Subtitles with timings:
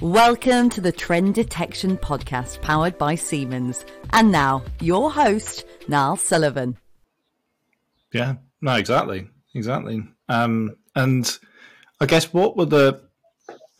[0.00, 3.84] Welcome to the Trend Detection Podcast powered by Siemens.
[4.12, 6.78] And now, your host, Niall Sullivan.
[8.12, 9.28] Yeah, no, exactly.
[9.56, 10.04] Exactly.
[10.28, 11.36] Um, and
[12.00, 13.02] I guess what were the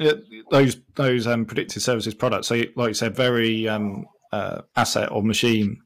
[0.00, 0.14] uh,
[0.50, 2.48] those those um, predictive services products?
[2.48, 5.80] So, like you said, very um, uh, asset or machine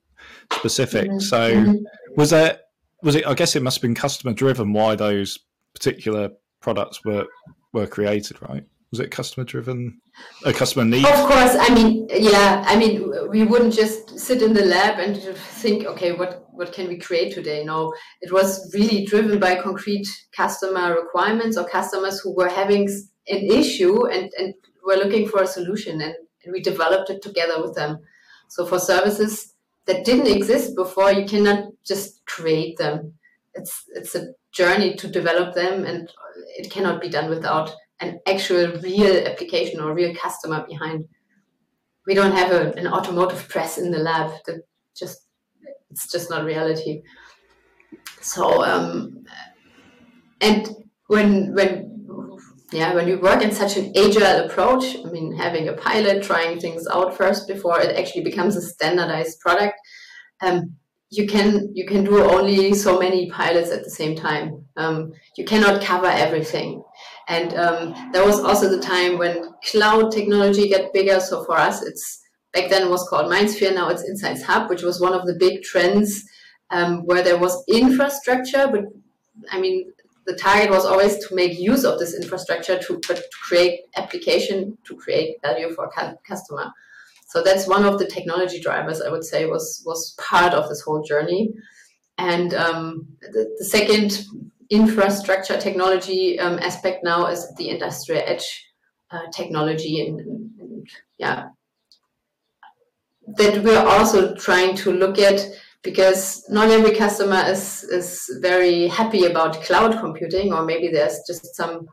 [0.50, 1.10] specific.
[1.10, 1.18] Mm-hmm.
[1.18, 1.74] So, mm-hmm.
[2.16, 2.58] was there
[3.02, 3.26] was it?
[3.26, 5.40] I guess it must have been customer driven why those
[5.74, 6.30] particular
[6.60, 7.26] products were
[7.74, 8.64] were created, right?
[8.92, 10.02] Was it customer driven?
[10.44, 11.06] A customer need?
[11.06, 11.56] Of course.
[11.58, 12.62] I mean, yeah.
[12.66, 16.88] I mean, we wouldn't just sit in the lab and think, okay, what what can
[16.88, 17.64] we create today?
[17.64, 22.86] No, it was really driven by concrete customer requirements or customers who were having
[23.28, 24.52] an issue and and
[24.84, 26.14] were looking for a solution, and,
[26.44, 27.98] and we developed it together with them.
[28.48, 29.54] So for services
[29.86, 33.14] that didn't exist before, you cannot just create them.
[33.54, 36.12] It's it's a journey to develop them, and
[36.58, 37.72] it cannot be done without
[38.02, 41.04] an actual real application or real customer behind.
[42.06, 44.32] We don't have a, an automotive press in the lab.
[44.46, 44.62] That
[44.96, 45.28] just
[45.90, 47.02] it's just not reality.
[48.20, 49.24] So um,
[50.40, 50.68] and
[51.06, 51.88] when when
[52.72, 56.58] yeah when you work in such an agile approach, I mean having a pilot, trying
[56.58, 59.78] things out first before it actually becomes a standardized product.
[60.40, 60.76] Um,
[61.12, 64.64] you can you can do only so many pilots at the same time.
[64.76, 66.82] Um, you cannot cover everything,
[67.28, 71.20] and um, there was also the time when cloud technology got bigger.
[71.20, 72.22] So for us, it's
[72.54, 73.74] back then was called MindSphere.
[73.74, 76.24] Now it's Insights Hub, which was one of the big trends
[76.70, 78.84] um, where there was infrastructure, but
[79.50, 79.92] I mean
[80.24, 84.96] the target was always to make use of this infrastructure to, to create application to
[84.96, 85.90] create value for
[86.26, 86.72] customer.
[87.32, 90.82] So that's one of the technology drivers I would say was was part of this
[90.82, 91.48] whole journey.
[92.18, 94.26] And um, the, the, second
[94.68, 98.66] infrastructure technology um, aspect now is the industrial edge
[99.10, 100.20] uh, technology, and,
[100.60, 101.48] and, yeah,
[103.38, 105.40] that we're also trying to look at
[105.82, 111.56] because not every customer is is very happy about cloud computing, or maybe there's just
[111.56, 111.88] some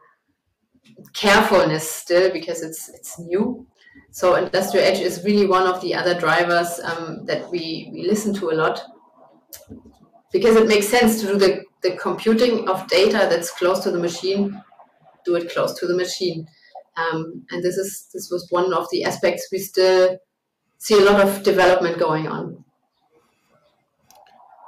[1.13, 3.65] carefulness still because it's it's new.
[4.11, 8.33] So industrial edge is really one of the other drivers um, that we, we listen
[8.35, 8.81] to a lot
[10.31, 13.99] because it makes sense to do the, the computing of data that's close to the
[13.99, 14.61] machine,
[15.25, 16.47] do it close to the machine.
[16.97, 20.17] Um, and this is this was one of the aspects we still
[20.79, 22.63] see a lot of development going on.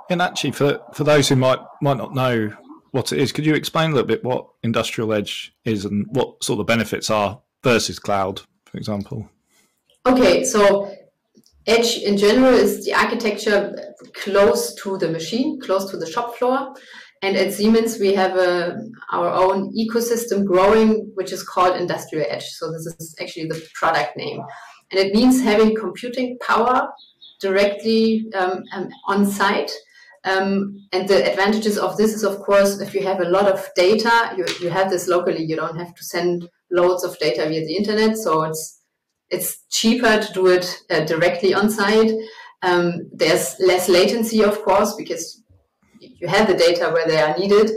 [0.10, 2.54] And actually, for for those who might might not know
[2.92, 6.44] what it is, could you explain a little bit what industrial edge is and what
[6.44, 8.42] sort of benefits are versus cloud?
[8.72, 9.30] For example?
[10.06, 10.92] Okay, so
[11.68, 16.74] Edge in general is the architecture close to the machine, close to the shop floor.
[17.22, 22.46] And at Siemens, we have a, our own ecosystem growing, which is called Industrial Edge.
[22.46, 24.42] So this is actually the product name.
[24.90, 26.90] And it means having computing power
[27.40, 29.72] directly um, um, on site.
[30.24, 33.68] Um, and the advantages of this is, of course, if you have a lot of
[33.76, 35.44] data, you, you have this locally.
[35.44, 38.80] You don't have to send loads of data via the internet, so it's
[39.30, 42.12] it's cheaper to do it uh, directly on site.
[42.62, 45.42] Um, there's less latency, of course, because
[46.00, 47.72] you have the data where they are needed.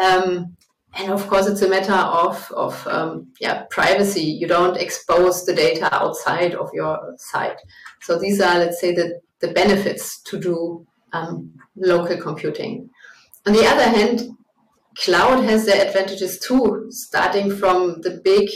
[0.00, 0.56] Um,
[0.94, 4.22] and of course, it's a matter of, of um, yeah, privacy.
[4.22, 7.58] You don't expose the data outside of your site.
[8.00, 12.90] So these are, let's say, the, the benefits to do um, local computing.
[13.46, 14.22] On the other hand,
[14.98, 18.48] cloud has their advantages too, starting from the big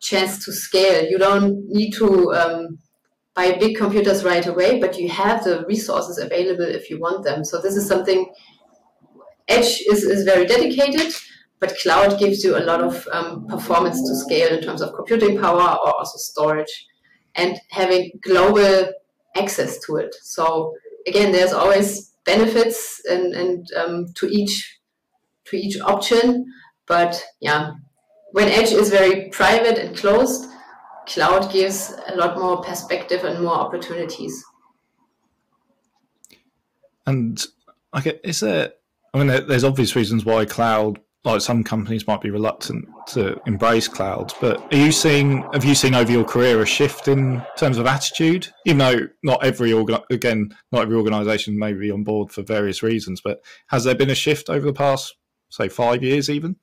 [0.00, 1.04] chance to scale.
[1.04, 2.78] You don't need to um,
[3.34, 7.44] buy big computers right away, but you have the resources available if you want them.
[7.44, 8.30] So this is something,
[9.48, 11.12] Edge is, is very dedicated,
[11.58, 15.40] but cloud gives you a lot of um, performance to scale in terms of computing
[15.40, 16.86] power or also storage
[17.34, 18.92] and having global
[19.36, 20.14] access to it.
[20.22, 20.74] So
[21.08, 24.78] again, there's always benefits and, and um, to each
[25.46, 26.46] to each option.
[26.86, 27.72] But yeah,
[28.32, 30.48] when Edge is very private and closed,
[31.06, 34.44] cloud gives a lot more perspective and more opportunities.
[37.06, 37.42] And
[38.02, 38.72] get, is there?
[39.14, 43.88] I mean, there's obvious reasons why cloud, like some companies, might be reluctant to embrace
[43.88, 44.34] clouds.
[44.40, 45.42] But are you seeing?
[45.52, 48.48] Have you seen over your career a shift in terms of attitude?
[48.66, 52.82] Even though not every organ, again, not every organisation may be on board for various
[52.82, 55.16] reasons, but has there been a shift over the past
[55.50, 56.56] say five years even?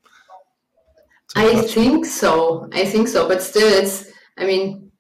[1.36, 2.69] I think so.
[2.72, 3.28] I think so.
[3.28, 4.92] But still, it's, I mean,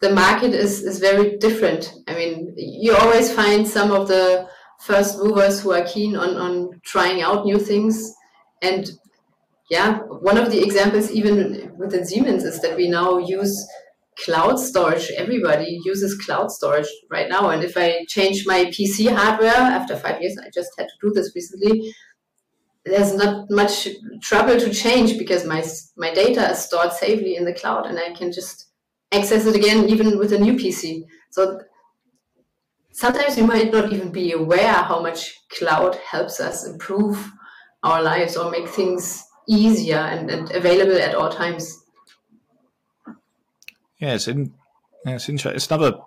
[0.00, 1.92] the market is, is very different.
[2.06, 4.48] I mean, you always find some of the
[4.80, 8.14] first movers who are keen on, on trying out new things.
[8.64, 8.90] And
[9.70, 9.98] yeah,
[10.30, 13.66] one of the examples even within Siemens is that we now use
[14.24, 15.10] cloud storage.
[15.16, 17.50] Everybody uses cloud storage right now.
[17.50, 21.12] And if I change my PC hardware after five years, I just had to do
[21.12, 21.94] this recently.
[22.84, 23.88] There's not much
[24.22, 25.64] trouble to change because my
[25.96, 28.68] my data is stored safely in the cloud, and I can just
[29.10, 31.04] access it again even with a new PC.
[31.30, 31.60] So
[32.92, 37.32] sometimes you might not even be aware how much cloud helps us improve
[37.84, 41.84] our lives or make things easier and, and available at all times.
[43.98, 44.52] Yeah, it's in.
[45.06, 45.56] Yeah, it's interesting.
[45.56, 45.98] It's another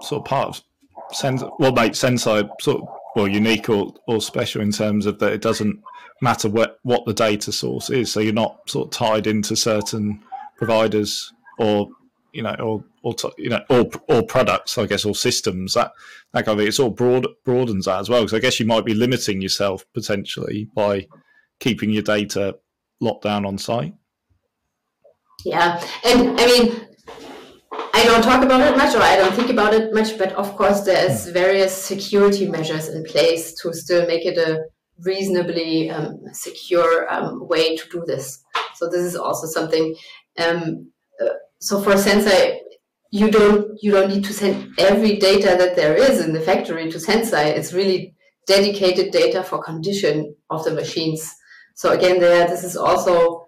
[0.00, 0.62] sort of part of
[1.10, 1.42] Sense.
[1.56, 5.40] What makes Senseye sort of well unique or, or special in terms of that it
[5.40, 5.80] doesn't
[6.20, 8.12] matter what what the data source is.
[8.12, 10.20] So you're not sort of tied into certain
[10.56, 11.88] providers or
[12.32, 15.92] you know or or you know or or products I guess all systems that
[16.32, 16.68] that kind of thing.
[16.68, 18.22] It's all broad broadens that as well.
[18.22, 21.06] because I guess you might be limiting yourself potentially by
[21.60, 22.58] keeping your data
[23.00, 23.94] locked down on site.
[25.44, 26.88] Yeah, and I mean
[27.94, 30.56] I don't talk about it much or I don't think about it much, but of
[30.56, 31.32] course there's hmm.
[31.32, 34.64] various security measures in place to still make it a
[35.00, 38.42] reasonably um, secure um, way to do this.
[38.74, 39.94] So this is also something.
[40.38, 40.92] Um,
[41.60, 42.58] so for Senseye,
[43.10, 46.90] you don't you don't need to send every data that there is in the factory
[46.90, 47.56] to Senseye.
[47.56, 48.14] It's really
[48.46, 51.34] dedicated data for condition of the machines.
[51.74, 53.46] So again, there this is also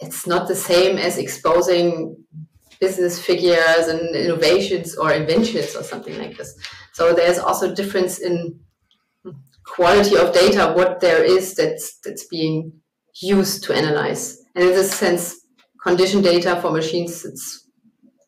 [0.00, 2.16] it's not the same as exposing
[2.80, 6.54] business figures and innovations or inventions or something like this.
[6.92, 8.60] So there's also difference in
[9.64, 12.72] quality of data, what there is that's that's being
[13.22, 14.38] used to analyze.
[14.54, 15.45] And in this sense,
[15.86, 17.68] condition data for machines, it's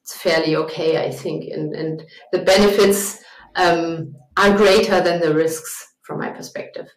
[0.03, 2.03] it's fairly okay, I think, and and
[2.33, 3.23] the benefits
[3.57, 6.89] um, are greater than the risks from my perspective.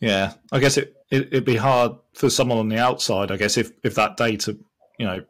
[0.00, 3.30] Yeah, I guess it, it would be hard for someone on the outside.
[3.30, 4.56] I guess if if that data,
[4.98, 5.24] you know,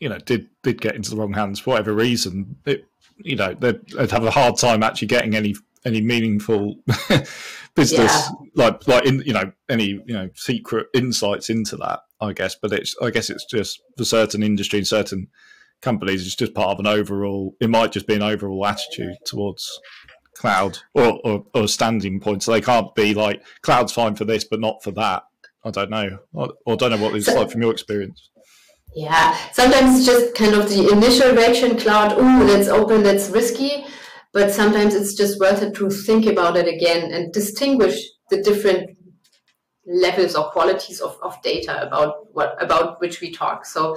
[0.00, 2.86] you know did did get into the wrong hands for whatever reason, it
[3.18, 5.54] you know they'd, they'd have a hard time actually getting any
[5.88, 6.76] any meaningful
[7.74, 8.28] business yeah.
[8.54, 12.00] like like in you know any you know secret insights into that.
[12.20, 15.28] I guess, but it's I guess it's just for certain industry and certain
[15.82, 17.54] companies, it's just part of an overall.
[17.60, 19.68] It might just be an overall attitude towards
[20.36, 22.42] cloud or, or, or standing point.
[22.42, 25.22] So they can't be like cloud's fine for this, but not for that.
[25.64, 26.18] I don't know.
[26.32, 28.30] Or, or don't know what it's like from your experience.
[28.94, 33.84] Yeah, sometimes it's just kind of the initial reaction cloud, oh, let's open, that's risky.
[34.32, 37.98] But sometimes it's just worth it to think about it again and distinguish
[38.30, 38.90] the different
[39.86, 43.64] levels or qualities of, of data about what about which we talk.
[43.64, 43.96] So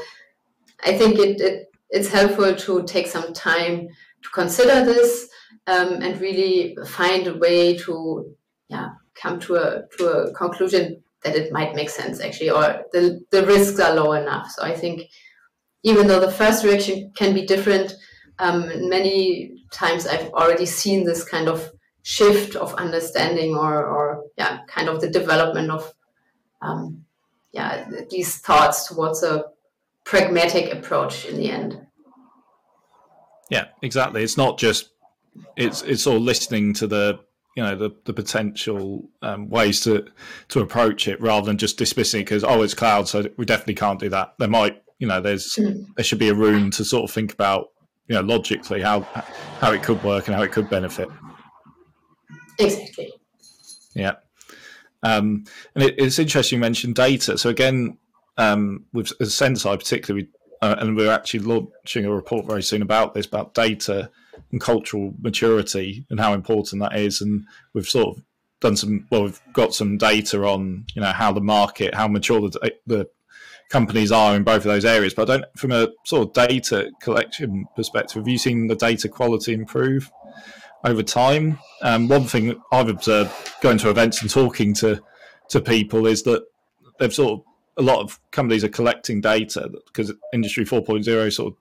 [0.83, 3.87] I think it, it it's helpful to take some time
[4.23, 5.27] to consider this
[5.67, 8.33] um, and really find a way to
[8.69, 13.21] yeah come to a to a conclusion that it might make sense actually, or the,
[13.31, 14.49] the risks are low enough.
[14.49, 15.03] So I think
[15.83, 17.93] even though the first reaction can be different,
[18.39, 21.71] um, many times I've already seen this kind of
[22.03, 25.93] shift of understanding or, or yeah, kind of the development of
[26.61, 27.05] um,
[27.51, 29.45] yeah, these thoughts towards a
[30.03, 31.87] pragmatic approach in the end.
[33.49, 34.23] Yeah, exactly.
[34.23, 34.91] It's not just
[35.55, 37.19] it's it's all listening to the
[37.55, 40.05] you know the the potential um, ways to
[40.49, 43.75] to approach it rather than just dismissing it because oh it's cloud so we definitely
[43.75, 45.85] can't do that there might you know there's mm.
[45.95, 47.67] there should be a room to sort of think about
[48.11, 48.99] you know logically how
[49.61, 51.07] how it could work and how it could benefit.
[52.59, 53.13] Exactly.
[53.95, 54.15] Yeah.
[55.01, 57.37] Um, and it, it's interesting you mentioned data.
[57.37, 57.97] So again
[58.37, 60.27] um, with Senseye particularly
[60.61, 64.11] uh, and we're actually launching a report very soon about this about data
[64.51, 67.21] and cultural maturity and how important that is.
[67.21, 68.23] And we've sort of
[68.59, 72.41] done some, well, we've got some data on, you know, how the market, how mature
[72.41, 73.09] the, the
[73.71, 75.13] companies are in both of those areas.
[75.13, 79.09] But I don't, from a sort of data collection perspective, have you seen the data
[79.09, 80.11] quality improve
[80.83, 81.57] over time?
[81.81, 85.01] Um, one thing I've observed going to events and talking to
[85.49, 86.45] to people is that
[86.99, 87.45] they've sort of
[87.77, 91.59] a lot of companies are collecting data because industry 4.0 sort of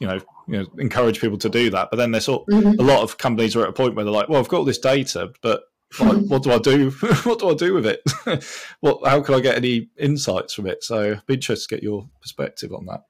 [0.00, 1.88] you know you know encourage people to do that.
[1.90, 2.80] But then there's sort mm-hmm.
[2.80, 4.64] a lot of companies are at a point where they're like, well, I've got all
[4.64, 5.64] this data, but
[5.98, 6.90] what, what do I do?
[7.24, 8.00] what do I do with it?
[8.80, 9.00] what?
[9.08, 10.82] How can I get any insights from it?
[10.84, 13.02] So, I'd be interested to get your perspective on that.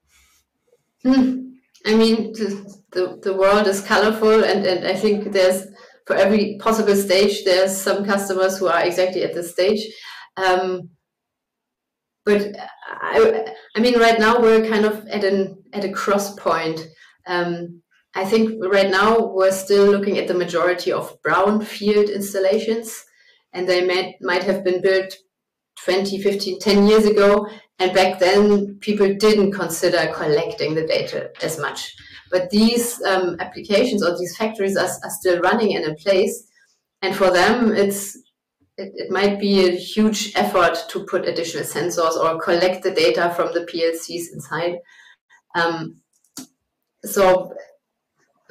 [1.05, 1.51] Mm.
[1.85, 5.67] I mean, the, the, the world is colorful, and, and I think there's
[6.05, 9.81] for every possible stage, there's some customers who are exactly at this stage.
[10.37, 10.89] Um,
[12.25, 12.55] but
[12.87, 16.85] I, I mean, right now we're kind of at an at a cross point.
[17.27, 17.81] Um,
[18.15, 23.03] I think right now we're still looking at the majority of brownfield installations,
[23.53, 25.15] and they might might have been built
[25.83, 27.47] 20, 15, 10 years ago.
[27.79, 31.93] And back then, people didn't consider collecting the data as much.
[32.31, 36.47] But these um, applications or these factories are, are still running and in place.
[37.01, 38.15] And for them, it's
[38.77, 43.31] it, it, might be a huge effort to put additional sensors or collect the data
[43.35, 44.77] from the PLCs inside.
[45.53, 46.01] Um,
[47.03, 47.53] so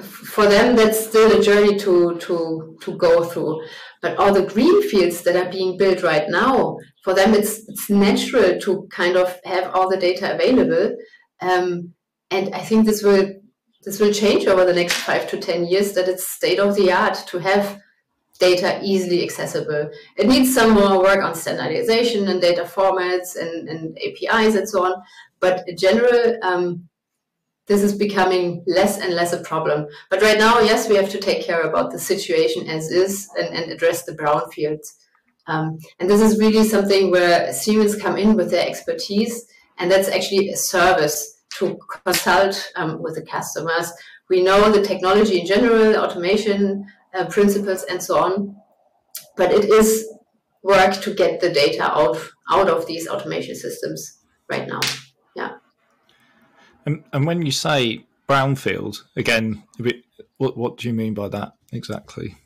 [0.02, 3.62] for them, that's still a journey to to to go through.
[4.00, 7.88] But all the green fields that are being built right now, for them, it's it's
[7.88, 10.96] natural to kind of have all the data available.
[11.40, 11.94] Um,
[12.30, 13.32] and I think this will
[13.84, 15.92] this will change over the next five to ten years.
[15.92, 17.78] That it's state of the art to have
[18.38, 19.90] data easily accessible.
[20.16, 24.84] It needs some more work on standardization and data formats and, and APIs and so
[24.84, 24.94] on.
[25.38, 26.88] But in general, um,
[27.66, 29.86] this is becoming less and less a problem.
[30.10, 33.54] But right now, yes, we have to take care about the situation as is and,
[33.54, 34.94] and address the brownfields.
[35.46, 39.46] Um, and this is really something where Siemens come in with their expertise,
[39.78, 43.92] and that's actually a service to consult um, with the customers.
[44.28, 48.56] We know the technology in general, automation uh, principles, and so on,
[49.36, 50.08] but it is
[50.62, 52.18] work to get the data out
[52.50, 54.80] out of these automation systems right now.
[55.34, 55.56] Yeah.
[56.86, 60.04] And, and when you say brownfield, again, bit,
[60.38, 62.36] what, what do you mean by that exactly?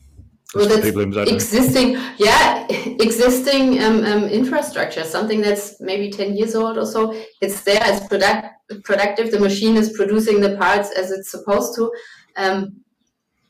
[0.55, 0.87] Well, that's
[1.31, 7.13] existing, yeah, existing um, um, infrastructure, something that's maybe 10 years old or so.
[7.41, 8.47] It's there, it's product,
[8.85, 11.93] productive, the machine is producing the parts as it's supposed to.
[12.37, 12.77] Um,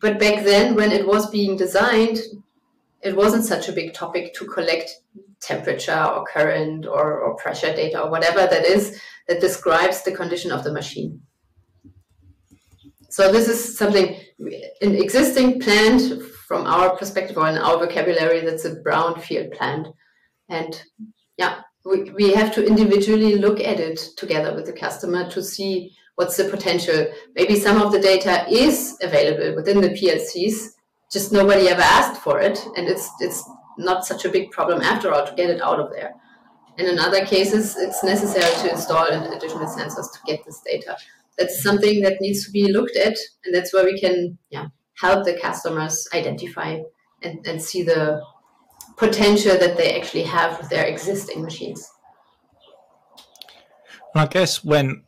[0.01, 2.19] but back then, when it was being designed,
[3.03, 4.91] it wasn't such a big topic to collect
[5.41, 10.53] temperature or current or, or pressure data or whatever that is that describes the condition
[10.53, 11.21] of the machine.
[13.11, 14.17] So this is something
[14.83, 19.89] an existing plant from our perspective or in our vocabulary that's a brownfield plant.
[20.49, 20.81] And
[21.39, 25.97] yeah, we, we have to individually look at it together with the customer to see
[26.17, 27.07] what's the potential.
[27.35, 30.73] Maybe some of the data is available within the PLCs,
[31.11, 35.13] just nobody ever asked for it, and it's it's not such a big problem after
[35.13, 36.15] all to get it out of there.
[36.79, 40.97] And in other cases, it's necessary to install additional sensors to get this data.
[41.39, 45.25] That's something that needs to be looked at, and that's where we can yeah, help
[45.25, 46.81] the customers identify
[47.23, 48.23] and, and see the
[48.97, 51.91] potential that they actually have with their existing machines.
[54.15, 55.05] I guess when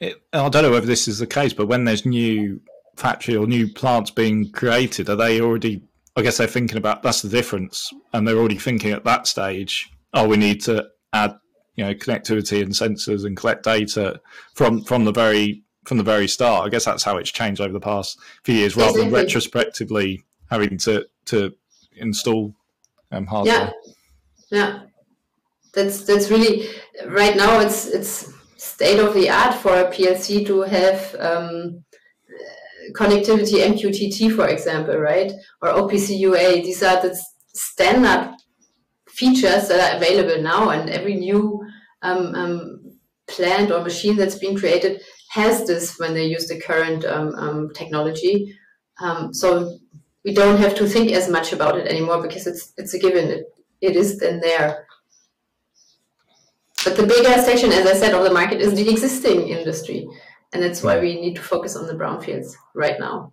[0.00, 2.60] it, I don't know whether this is the case, but when there's new
[2.96, 5.82] factory or new plants being created, are they already?
[6.16, 9.90] I guess they're thinking about that's the difference, and they're already thinking at that stage.
[10.14, 11.36] Oh, we need to add
[11.76, 14.20] you know connectivity and sensors and collect data
[14.54, 16.66] from from the very from the very start.
[16.66, 20.78] I guess that's how it's changed over the past few years, rather than retrospectively having
[20.78, 21.54] to to
[21.96, 22.54] install
[23.12, 23.72] um, hardware.
[24.50, 24.80] Yeah, yeah,
[25.72, 26.68] that's that's really
[27.06, 27.60] right now.
[27.60, 31.84] It's it's state of the art for a PLC to have um,
[32.94, 35.32] connectivity MQTT, for example, right,
[35.62, 36.62] or OPC UA.
[36.62, 37.18] These are the
[37.52, 38.35] standard
[39.16, 41.66] features that are available now, and every new
[42.02, 47.04] um, um, plant or machine that's being created has this when they use the current
[47.04, 48.56] um, um technology.
[49.00, 49.78] Um, so
[50.24, 53.28] we don't have to think as much about it anymore because it's it's a given.
[53.28, 53.44] It,
[53.80, 54.86] it is then there.
[56.84, 60.08] But the bigger section, as I said, of the market is the existing industry,
[60.52, 63.32] and that's why we need to focus on the brownfields right now.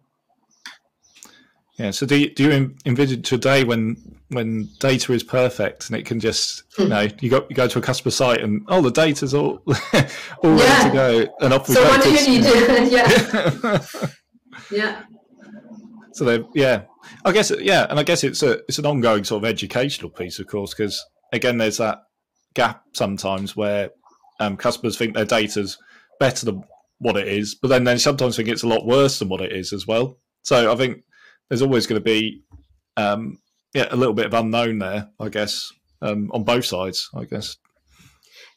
[1.77, 1.92] Yeah.
[1.92, 3.98] So do you, do you envisage today when
[4.30, 6.89] when data is perfect and it can just you hmm.
[6.92, 10.58] know you go you go to a customer site and oh the data's all all
[10.58, 10.77] yeah.
[10.77, 11.89] ready to go and off we so go.
[11.89, 12.44] So what do you need?
[12.92, 13.86] yeah.
[14.72, 15.03] yeah.
[16.13, 16.84] So they yeah,
[17.25, 20.38] I guess yeah, and I guess it's a it's an ongoing sort of educational piece,
[20.39, 22.03] of course, because again, there's that
[22.53, 23.89] gap sometimes where
[24.39, 25.77] um, customers think their data's
[26.20, 26.63] better than
[27.00, 29.51] what it is, but then they sometimes think it's a lot worse than what it
[29.51, 30.20] is as well.
[30.44, 31.03] So I think
[31.54, 32.42] there's always going to be
[32.98, 33.38] um,
[33.76, 37.58] yeah a little bit of unknown there, I guess, um, on both sides, I guess.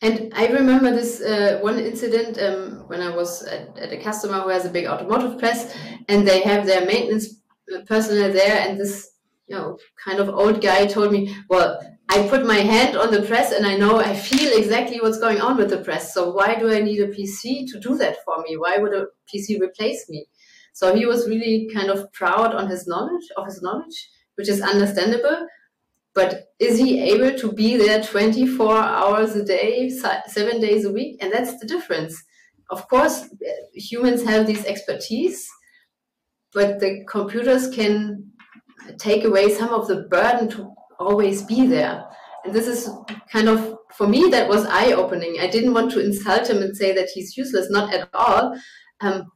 [0.00, 4.40] And I remember this uh, one incident um, when I was at, at, a customer
[4.40, 5.76] who has a big automotive press,
[6.08, 7.34] and they have their maintenance
[7.86, 9.10] personnel there, and this
[9.46, 13.20] you know kind of old guy told me, "Well, I put my hand on the
[13.20, 16.14] press, and I know I feel exactly what's going on with the press.
[16.14, 18.56] So why do I need a PC to do that for me?
[18.56, 20.28] Why would a PC replace me?"
[20.76, 24.60] So he was really kind of proud on his knowledge of his knowledge, which is
[24.60, 25.46] understandable.
[26.14, 31.16] But is he able to be there 24 hours a day, seven days a week?
[31.22, 32.22] And that's the difference.
[32.68, 33.26] Of course,
[33.72, 35.48] humans have these expertise,
[36.52, 38.30] but the computers can
[38.98, 42.04] take away some of the burden to always be there.
[42.44, 42.90] And this is
[43.32, 45.38] kind of for me that was eye opening.
[45.40, 48.54] I didn't want to insult him and say that he's useless, not at all.
[49.00, 49.30] Um,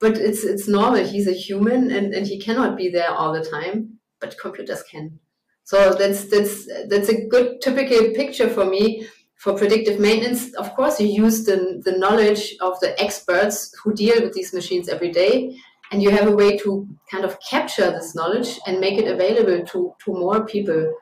[0.00, 1.04] but it's it's normal.
[1.04, 5.18] He's a human and, and he cannot be there all the time, but computers can.
[5.64, 9.06] So that's that's that's a good typical picture for me
[9.38, 10.54] for predictive maintenance.
[10.54, 14.88] Of course, you use the, the knowledge of the experts who deal with these machines
[14.88, 15.56] every day,
[15.90, 19.64] and you have a way to kind of capture this knowledge and make it available
[19.66, 20.92] to, to more people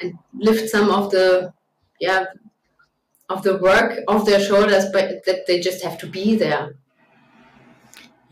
[0.00, 1.52] and lift some of the
[2.00, 2.26] yeah
[3.28, 6.74] of the work off their shoulders, but that they just have to be there.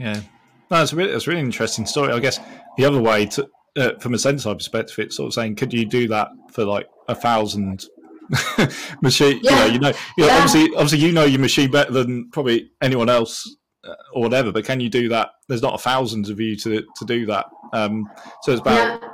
[0.00, 0.22] Yeah,
[0.70, 2.12] that's a really, that's a really interesting story.
[2.12, 2.40] I guess
[2.78, 5.84] the other way to uh, from a Senseye perspective, it's sort of saying, could you
[5.84, 7.84] do that for like a thousand
[9.02, 9.40] machine?
[9.42, 9.50] Yeah.
[9.50, 10.36] You know, you know, you know yeah.
[10.36, 14.52] obviously, obviously, you know your machine better than probably anyone else uh, or whatever.
[14.52, 15.30] But can you do that?
[15.48, 17.46] There's not a thousands of you to to do that.
[17.72, 18.08] Um,
[18.42, 19.02] so it's about.
[19.02, 19.08] Yeah.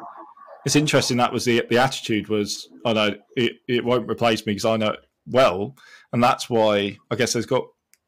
[0.64, 1.16] It's interesting.
[1.18, 4.64] That was the the attitude was, I oh, know it, it won't replace me because
[4.64, 5.76] I know it well,
[6.12, 7.66] and that's why I guess there's got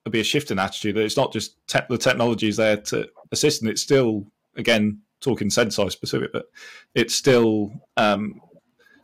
[0.09, 0.97] to be a shift in attitude.
[0.97, 5.01] That it's not just te- the technology is there to assist, and it's still again
[5.21, 6.47] talking Senseye specific, but
[6.95, 8.41] it's still um,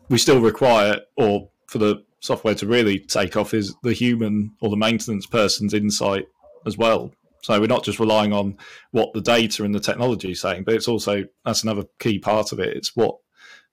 [0.08, 4.70] we still require, or for the software to really take off, is the human or
[4.70, 6.26] the maintenance person's insight
[6.66, 7.12] as well.
[7.42, 8.56] So we're not just relying on
[8.92, 12.52] what the data and the technology is saying, but it's also that's another key part
[12.52, 12.74] of it.
[12.74, 13.16] It's what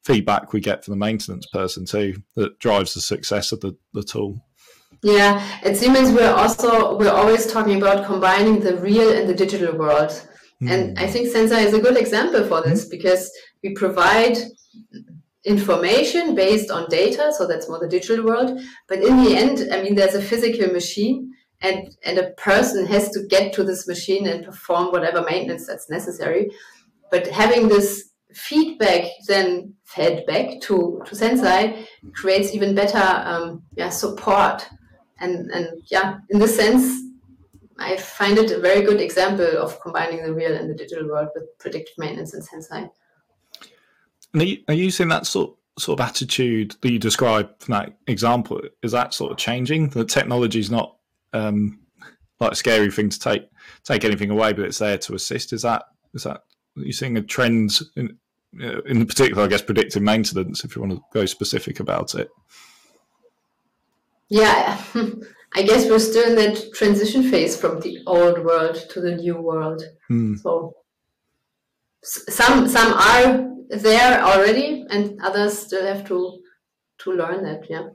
[0.04, 4.04] feedback we get from the maintenance person too that drives the success of the, the
[4.04, 4.44] tool.
[5.04, 9.76] Yeah, at Siemens we're also we're always talking about combining the real and the digital
[9.78, 10.12] world.
[10.64, 12.92] And I think Senseye is a good example for this mm-hmm.
[12.92, 13.32] because
[13.64, 14.38] we provide
[15.44, 18.60] information based on data, so that's more the digital world.
[18.88, 21.32] But in the end, I mean, there's a physical machine,
[21.62, 25.90] and and a person has to get to this machine and perform whatever maintenance that's
[25.90, 26.52] necessary.
[27.10, 33.90] But having this feedback then fed back to to Senseye creates even better um, yeah
[33.90, 34.70] support,
[35.22, 37.02] and and yeah, in this sense,
[37.78, 41.30] I find it a very good example of combining the real and the digital world
[41.36, 42.90] with predictive maintenance and Senseye.
[44.34, 47.98] Are you, are you seeing that sort sort of attitude that you described from that
[48.08, 48.62] example?
[48.84, 49.90] Is that sort of changing?
[49.90, 50.98] The technology is not
[51.34, 51.80] um,
[52.40, 53.50] like a scary thing to take
[53.84, 55.54] take anything away, but it's there to assist.
[55.54, 56.44] Is that is that
[56.78, 58.18] are you seeing a trend in
[58.86, 59.44] in particular?
[59.44, 62.30] I guess predictive maintenance, if you want to go specific about it.
[64.32, 64.82] Yeah,
[65.54, 69.36] I guess we're still in that transition phase from the old world to the new
[69.36, 69.84] world.
[70.10, 70.40] Mm.
[70.40, 70.74] So
[72.02, 76.40] some some are there already, and others still have to
[77.00, 77.70] to learn that.
[77.70, 77.90] Yeah.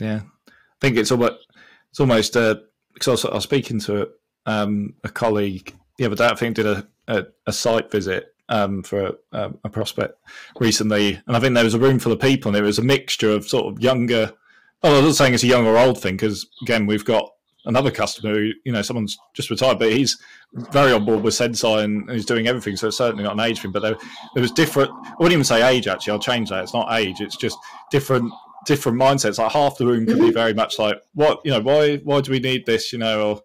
[0.00, 1.46] Yeah, I think it's almost
[1.90, 2.56] it's almost uh,
[2.94, 4.08] because I was, speaking to
[4.46, 6.28] um, a colleague the other day.
[6.28, 10.18] I think did a a, a site visit um, for a, a, prospect
[10.58, 12.82] recently, and I think there was a room full of people, and there was a
[12.82, 14.32] mixture of sort of younger
[14.82, 17.30] Oh, I'm not saying it's a young or old thing because again, we've got
[17.64, 20.18] another customer who, you know, someone's just retired, but he's
[20.54, 22.76] very on board with Senseye and he's doing everything.
[22.76, 23.72] So it's certainly not an age thing.
[23.72, 23.96] But there,
[24.34, 24.90] there was different.
[24.90, 25.88] I wouldn't even say age.
[25.88, 26.62] Actually, I'll change that.
[26.62, 27.20] It's not age.
[27.20, 27.58] It's just
[27.90, 28.32] different
[28.64, 29.38] different mindsets.
[29.38, 30.32] Like half the room could be mm-hmm.
[30.32, 32.92] very much like, what you know, why why do we need this?
[32.92, 33.42] You know, or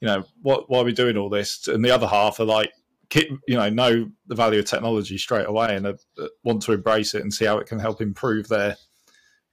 [0.00, 1.66] you know, what why are we doing all this?
[1.68, 2.72] And the other half are like,
[3.14, 5.94] you know, know the value of technology straight away and uh,
[6.42, 8.76] want to embrace it and see how it can help improve their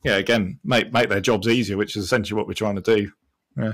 [0.04, 3.12] yeah, again, make make their jobs easier, which is essentially what we're trying to do.
[3.58, 3.74] Yeah.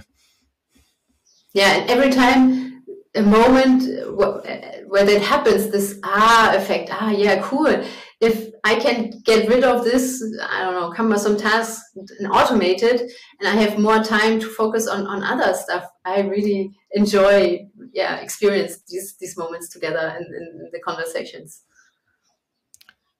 [1.54, 2.84] Yeah, and every time
[3.16, 3.84] a moment
[4.16, 7.84] where that happens, this ah effect, ah yeah, cool.
[8.20, 13.02] If I can get rid of this, I don't know, cumbersome task and automate it,
[13.40, 18.18] and I have more time to focus on on other stuff, I really enjoy, yeah,
[18.18, 21.64] experience these these moments together in, in the conversations.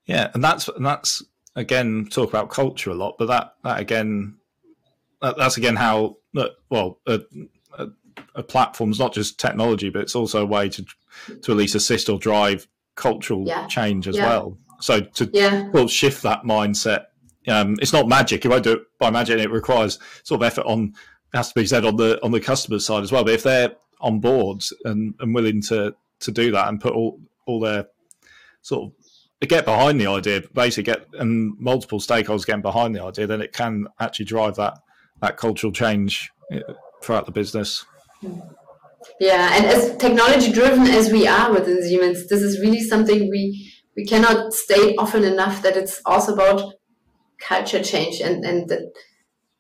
[0.06, 1.24] Yeah, and that's and that's
[1.58, 4.36] again talk about culture a lot, but that that again
[5.22, 6.16] that, that's again how
[6.70, 7.20] well a,
[7.78, 7.88] a,
[8.36, 10.86] a platform's not just technology, but it's also a way to
[11.42, 13.68] to at least assist or drive cultural yeah.
[13.68, 14.28] change as yeah.
[14.28, 14.58] well.
[14.80, 15.68] So to yeah.
[15.70, 17.06] well shift that mindset.
[17.48, 18.44] Um, it's not magic.
[18.44, 19.40] You won't do it by magic.
[19.40, 20.94] It requires sort of effort on
[21.34, 23.24] has to be said on the on the customer side as well.
[23.24, 27.20] But if they're on board and, and willing to to do that and put all
[27.46, 27.88] all their
[28.62, 29.07] sort of
[29.46, 33.54] get behind the idea, basically get and multiple stakeholders getting behind the idea, then it
[33.54, 34.80] can actually drive that
[35.22, 36.60] that cultural change uh,
[37.04, 37.86] throughout the business.
[39.20, 43.72] Yeah, and as technology driven as we are within Siemens, this is really something we
[43.96, 46.74] we cannot state often enough that it's also about
[47.40, 48.92] culture change and and that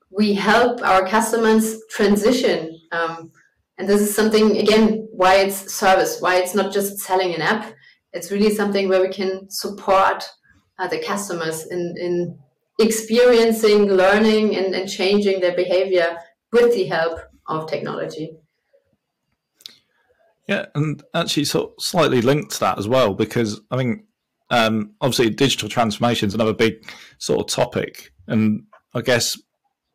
[0.09, 2.79] we help our customers transition.
[2.91, 3.31] Um,
[3.77, 7.73] and this is something again why it's service, why it's not just selling an app
[8.17, 10.23] it's really something where we can support
[10.80, 12.38] uh, the customers in, in
[12.80, 16.17] experiencing, learning, and, and changing their behavior
[16.51, 18.32] with the help of technology.
[20.47, 24.06] Yeah, and actually, sort of slightly linked to that as well, because I mean,
[24.49, 26.73] um, obviously, digital transformation is another big
[27.17, 29.38] sort of topic, and I guess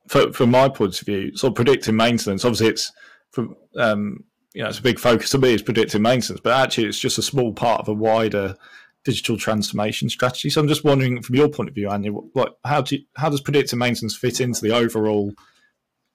[0.08, 2.44] for, from my point of view, sort of predictive maintenance.
[2.44, 2.92] Obviously, it's
[3.30, 6.88] from um, you know it's a big focus to me is predictive maintenance, but actually,
[6.88, 8.56] it's just a small part of a wider
[9.04, 10.48] digital transformation strategy.
[10.48, 13.28] So I'm just wondering, from your point of view, Anja, what how do you, how
[13.28, 15.32] does predictive maintenance fit into the overall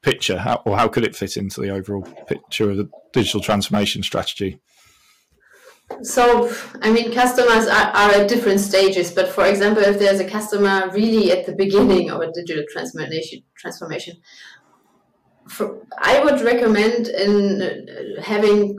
[0.02, 4.04] picture, how, or how could it fit into the overall picture of the digital transformation
[4.04, 4.60] strategy?
[6.02, 10.30] So, I mean, customers are, are at different stages, but for example, if there's a
[10.30, 14.18] customer really at the beginning of a digital transformation, transformation,
[15.50, 18.78] for, I would recommend in having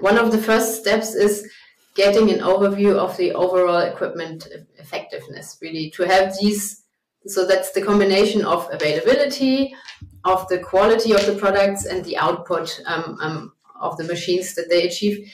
[0.00, 1.48] one of the first steps is
[1.94, 6.82] getting an overview of the overall equipment effectiveness, really to have these.
[7.26, 9.74] So that's the combination of availability,
[10.24, 14.68] of the quality of the products, and the output um, um, of the machines that
[14.68, 15.28] they achieve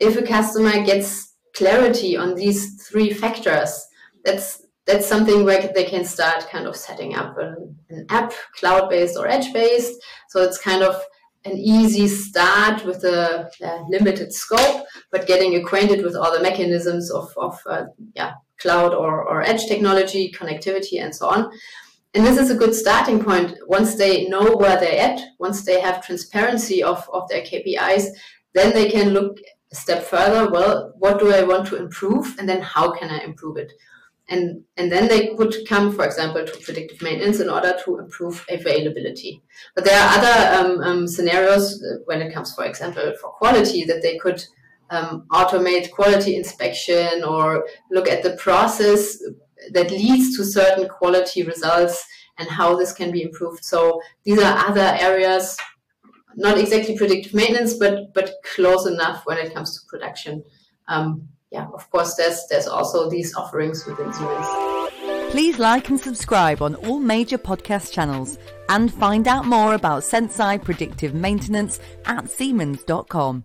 [0.00, 3.86] if a customer gets clarity on these three factors,
[4.24, 9.16] that's that's something where they can start kind of setting up an, an app, cloud-based
[9.16, 9.94] or edge-based.
[10.28, 11.02] So it's kind of
[11.44, 17.10] an easy start with a, a, limited scope, but getting acquainted with all the mechanisms
[17.10, 21.50] of, of uh, yeah, cloud or, or edge technology, connectivity, and so on.
[22.14, 23.56] And this is a good starting point.
[23.66, 28.06] Once they know where they're at, once they have transparency of, of their KPIs,
[28.54, 29.38] then they can look
[29.74, 33.18] a step further well what do i want to improve and then how can i
[33.18, 33.72] improve it
[34.28, 38.44] and and then they would come for example to predictive maintenance in order to improve
[38.50, 39.42] availability
[39.74, 43.84] but there are other um, um, scenarios uh, when it comes for example for quality
[43.84, 44.42] that they could
[44.90, 49.18] um, automate quality inspection or look at the process
[49.72, 52.04] that leads to certain quality results
[52.38, 55.58] and how this can be improved so these are other areas
[56.36, 60.42] not exactly predictive maintenance, but but close enough when it comes to production.
[60.88, 64.46] Um, yeah, of course, there's there's also these offerings within Siemens.
[65.30, 68.38] Please like and subscribe on all major podcast channels
[68.68, 73.44] and find out more about Senseye predictive maintenance at Siemens.com.